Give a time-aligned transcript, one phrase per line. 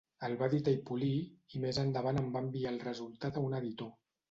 [0.27, 1.09] El va editar i polir
[1.59, 3.97] i més endavant en va enviar el resultat a un editor.